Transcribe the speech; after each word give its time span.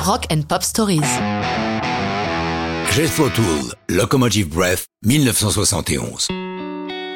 Rock 0.00 0.28
and 0.32 0.42
Pop 0.48 0.62
Stories. 0.62 1.02
Jethro 2.90 3.28
Tull, 3.28 3.74
Locomotive 3.90 4.48
Breath, 4.48 4.86
1971. 5.04 6.28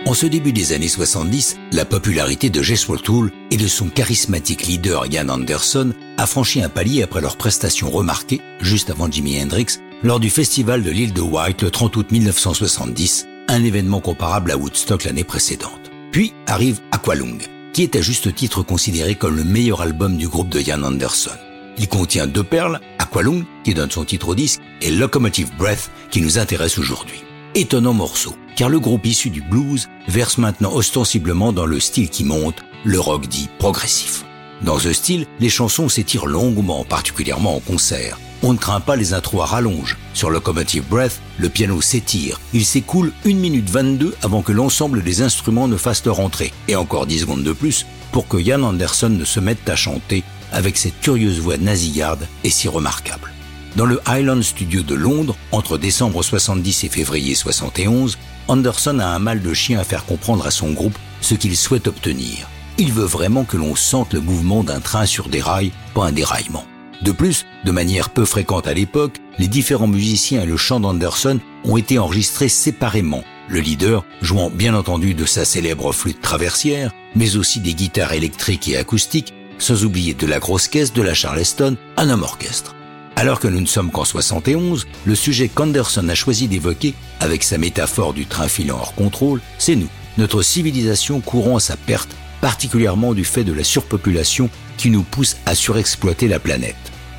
En 0.06 0.12
ce 0.12 0.26
début 0.26 0.52
des 0.52 0.74
années 0.74 0.88
70, 0.88 1.56
la 1.72 1.86
popularité 1.86 2.50
de 2.50 2.60
Jethro 2.60 2.98
Tull 2.98 3.32
et 3.50 3.56
de 3.56 3.66
son 3.68 3.88
charismatique 3.88 4.66
leader 4.66 5.06
Ian 5.06 5.30
Anderson 5.30 5.94
a 6.18 6.26
franchi 6.26 6.62
un 6.62 6.68
palier 6.68 7.02
après 7.02 7.22
leur 7.22 7.38
prestation 7.38 7.90
remarquée, 7.90 8.42
juste 8.60 8.90
avant 8.90 9.10
Jimi 9.10 9.42
Hendrix, 9.42 9.78
lors 10.02 10.20
du 10.20 10.28
festival 10.28 10.82
de 10.82 10.90
l'île 10.90 11.14
de 11.14 11.22
White 11.22 11.62
le 11.62 11.70
30 11.70 11.96
août 11.96 12.12
1970, 12.12 13.26
un 13.48 13.64
événement 13.64 14.00
comparable 14.00 14.50
à 14.50 14.58
Woodstock 14.58 15.04
l'année 15.04 15.24
précédente. 15.24 15.90
Puis 16.12 16.34
arrive 16.46 16.80
Aqualung, 16.92 17.40
qui 17.72 17.82
est 17.82 17.96
à 17.96 18.02
juste 18.02 18.34
titre 18.34 18.62
considéré 18.62 19.14
comme 19.14 19.36
le 19.36 19.44
meilleur 19.44 19.80
album 19.80 20.18
du 20.18 20.28
groupe 20.28 20.50
de 20.50 20.60
Ian 20.60 20.82
Anderson. 20.82 21.30
Il 21.78 21.88
contient 21.88 22.26
deux 22.26 22.44
perles, 22.44 22.80
Aqualung, 22.98 23.44
qui 23.64 23.74
donne 23.74 23.90
son 23.90 24.04
titre 24.04 24.28
au 24.28 24.34
disque, 24.34 24.60
et 24.80 24.90
Locomotive 24.90 25.50
Breath, 25.56 25.90
qui 26.10 26.20
nous 26.20 26.38
intéresse 26.38 26.78
aujourd'hui. 26.78 27.22
Étonnant 27.54 27.92
morceau, 27.92 28.34
car 28.56 28.68
le 28.68 28.80
groupe 28.80 29.06
issu 29.06 29.30
du 29.30 29.42
blues 29.42 29.88
verse 30.08 30.38
maintenant 30.38 30.72
ostensiblement 30.72 31.52
dans 31.52 31.66
le 31.66 31.80
style 31.80 32.10
qui 32.10 32.24
monte, 32.24 32.62
le 32.84 33.00
rock 33.00 33.26
dit 33.26 33.48
progressif. 33.58 34.24
Dans 34.62 34.78
ce 34.78 34.92
style, 34.92 35.26
les 35.40 35.48
chansons 35.48 35.88
s'étirent 35.88 36.26
longuement, 36.26 36.84
particulièrement 36.84 37.56
en 37.56 37.60
concert. 37.60 38.18
On 38.42 38.52
ne 38.52 38.58
craint 38.58 38.80
pas 38.80 38.96
les 38.96 39.14
intros 39.14 39.42
à 39.42 39.46
rallonge. 39.46 39.96
Sur 40.12 40.30
Locomotive 40.30 40.84
Breath, 40.86 41.20
le 41.38 41.48
piano 41.48 41.80
s'étire. 41.80 42.40
Il 42.52 42.64
s'écoule 42.64 43.12
1 43.24 43.34
minute 43.34 43.70
22 43.70 44.14
avant 44.22 44.42
que 44.42 44.52
l'ensemble 44.52 45.02
des 45.02 45.22
instruments 45.22 45.66
ne 45.66 45.76
fassent 45.76 46.04
leur 46.04 46.20
entrée. 46.20 46.52
Et 46.68 46.76
encore 46.76 47.06
10 47.06 47.20
secondes 47.20 47.42
de 47.42 47.52
plus 47.52 47.86
pour 48.12 48.28
que 48.28 48.36
Ian 48.36 48.62
Anderson 48.62 49.08
ne 49.08 49.24
se 49.24 49.40
mette 49.40 49.68
à 49.68 49.76
chanter 49.76 50.22
avec 50.52 50.76
cette 50.76 51.00
curieuse 51.00 51.40
voix 51.40 51.56
nasillarde 51.56 52.26
et 52.42 52.50
si 52.50 52.68
remarquable. 52.68 53.32
Dans 53.76 53.86
le 53.86 54.00
Highland 54.06 54.42
Studio 54.42 54.82
de 54.82 54.94
Londres, 54.94 55.36
entre 55.50 55.78
décembre 55.78 56.22
70 56.22 56.84
et 56.84 56.88
février 56.88 57.34
71, 57.34 58.18
Anderson 58.46 58.98
a 59.00 59.06
un 59.06 59.18
mal 59.18 59.42
de 59.42 59.52
chien 59.52 59.80
à 59.80 59.84
faire 59.84 60.04
comprendre 60.04 60.46
à 60.46 60.52
son 60.52 60.72
groupe 60.72 60.96
ce 61.20 61.34
qu'il 61.34 61.56
souhaite 61.56 61.88
obtenir. 61.88 62.48
Il 62.78 62.92
veut 62.92 63.04
vraiment 63.04 63.44
que 63.44 63.56
l'on 63.56 63.74
sente 63.74 64.12
le 64.12 64.20
mouvement 64.20 64.62
d'un 64.62 64.80
train 64.80 65.06
sur 65.06 65.28
des 65.28 65.40
rails, 65.40 65.72
pas 65.94 66.06
un 66.06 66.12
déraillement. 66.12 66.64
De 67.02 67.12
plus, 67.12 67.44
de 67.64 67.70
manière 67.70 68.10
peu 68.10 68.24
fréquente 68.24 68.66
à 68.66 68.74
l'époque, 68.74 69.16
les 69.38 69.48
différents 69.48 69.88
musiciens 69.88 70.42
et 70.42 70.46
le 70.46 70.56
chant 70.56 70.80
d'Anderson 70.80 71.40
ont 71.64 71.76
été 71.76 71.98
enregistrés 71.98 72.48
séparément, 72.48 73.24
le 73.48 73.60
leader 73.60 74.04
jouant 74.22 74.50
bien 74.50 74.74
entendu 74.74 75.14
de 75.14 75.26
sa 75.26 75.44
célèbre 75.44 75.92
flûte 75.92 76.20
traversière, 76.20 76.92
mais 77.14 77.36
aussi 77.36 77.60
des 77.60 77.74
guitares 77.74 78.12
électriques 78.12 78.68
et 78.68 78.76
acoustiques, 78.76 79.33
sans 79.58 79.84
oublier 79.84 80.14
de 80.14 80.26
la 80.26 80.38
grosse 80.38 80.68
caisse 80.68 80.92
de 80.92 81.02
la 81.02 81.14
Charleston, 81.14 81.76
un 81.96 82.10
homme 82.10 82.22
orchestre. 82.22 82.74
Alors 83.16 83.38
que 83.38 83.48
nous 83.48 83.60
ne 83.60 83.66
sommes 83.66 83.90
qu'en 83.90 84.04
71, 84.04 84.86
le 85.04 85.14
sujet 85.14 85.48
qu'Anderson 85.48 86.08
a 86.08 86.14
choisi 86.14 86.48
d'évoquer, 86.48 86.94
avec 87.20 87.44
sa 87.44 87.58
métaphore 87.58 88.12
du 88.12 88.26
train 88.26 88.48
filant 88.48 88.76
hors 88.76 88.94
contrôle, 88.94 89.40
c'est 89.58 89.76
nous, 89.76 89.88
notre 90.18 90.42
civilisation 90.42 91.20
courant 91.20 91.56
à 91.56 91.60
sa 91.60 91.76
perte, 91.76 92.14
particulièrement 92.40 93.14
du 93.14 93.24
fait 93.24 93.44
de 93.44 93.52
la 93.52 93.64
surpopulation 93.64 94.50
qui 94.76 94.90
nous 94.90 95.02
pousse 95.02 95.36
à 95.46 95.54
surexploiter 95.54 96.28
la 96.28 96.40
planète. 96.40 96.74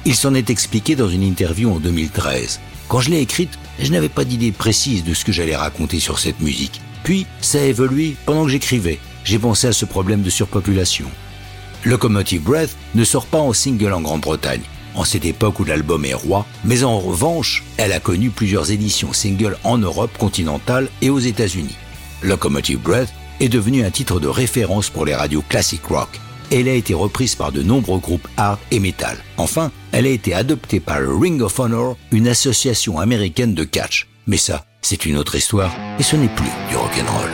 Il 0.05 0.15
s'en 0.15 0.35
est 0.35 0.49
expliqué 0.49 0.95
dans 0.95 1.09
une 1.09 1.23
interview 1.23 1.71
en 1.71 1.79
2013. 1.79 2.59
Quand 2.87 2.99
je 2.99 3.09
l'ai 3.09 3.21
écrite, 3.21 3.57
je 3.79 3.91
n'avais 3.91 4.09
pas 4.09 4.25
d'idée 4.25 4.51
précise 4.51 5.03
de 5.03 5.13
ce 5.13 5.25
que 5.25 5.31
j'allais 5.31 5.55
raconter 5.55 5.99
sur 5.99 6.19
cette 6.19 6.41
musique. 6.41 6.81
Puis, 7.03 7.25
ça 7.41 7.59
a 7.59 7.63
évolué 7.63 8.15
pendant 8.25 8.45
que 8.45 8.51
j'écrivais. 8.51 8.99
J'ai 9.23 9.39
pensé 9.39 9.67
à 9.67 9.73
ce 9.73 9.85
problème 9.85 10.21
de 10.21 10.29
surpopulation. 10.29 11.07
Locomotive 11.85 12.41
Breath 12.41 12.75
ne 12.95 13.03
sort 13.03 13.27
pas 13.27 13.37
en 13.37 13.53
single 13.53 13.93
en 13.93 14.01
Grande-Bretagne, 14.01 14.63
en 14.95 15.03
cette 15.03 15.25
époque 15.25 15.59
où 15.59 15.65
l'album 15.65 16.03
est 16.03 16.15
roi, 16.15 16.47
mais 16.63 16.83
en 16.83 16.99
revanche, 16.99 17.63
elle 17.77 17.93
a 17.93 17.99
connu 17.99 18.31
plusieurs 18.31 18.71
éditions 18.71 19.13
single 19.13 19.55
en 19.63 19.77
Europe 19.77 20.17
continentale 20.17 20.89
et 21.03 21.11
aux 21.11 21.19
États-Unis. 21.19 21.75
Locomotive 22.23 22.79
Breath 22.79 23.13
est 23.39 23.49
devenue 23.49 23.85
un 23.85 23.91
titre 23.91 24.19
de 24.19 24.27
référence 24.27 24.89
pour 24.89 25.05
les 25.05 25.13
radios 25.13 25.43
classic 25.47 25.85
rock. 25.85 26.09
Elle 26.51 26.67
a 26.67 26.73
été 26.73 26.95
reprise 26.95 27.35
par 27.35 27.51
de 27.51 27.61
nombreux 27.61 27.99
groupes 27.99 28.27
hard 28.37 28.59
et 28.71 28.79
metal. 28.79 29.17
Enfin, 29.37 29.71
elle 29.91 30.07
a 30.07 30.09
été 30.09 30.33
adoptée 30.33 30.79
par 30.79 30.99
Ring 30.99 31.41
of 31.41 31.59
Honor, 31.59 31.97
une 32.11 32.27
association 32.27 32.99
américaine 32.99 33.53
de 33.53 33.63
catch. 33.63 34.07
Mais 34.25 34.37
ça, 34.37 34.65
c'est 34.81 35.05
une 35.05 35.17
autre 35.17 35.35
histoire 35.35 35.71
et 35.99 36.03
ce 36.03 36.15
n'est 36.15 36.33
plus 36.35 36.49
du 36.69 36.75
rock'n'roll. 36.75 37.29